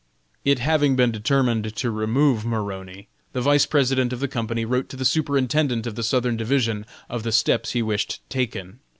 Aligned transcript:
It 0.43 0.57
having 0.57 0.95
been 0.95 1.11
determined 1.11 1.75
to 1.75 1.91
remove 1.91 2.43
Maroney, 2.43 3.07
the 3.33 3.41
Vice 3.41 3.67
President 3.67 4.11
of 4.11 4.19
the 4.19 4.27
company 4.27 4.65
wrote 4.65 4.89
to 4.89 4.97
the 4.97 5.05
Superintendent 5.05 5.85
of 5.85 5.93
the 5.93 6.01
Southern 6.01 6.35
Division 6.35 6.87
of 7.07 7.21
the 7.21 7.31
steps 7.31 7.73
he 7.73 7.83
wished 7.83 8.19
taken. 8.27 8.79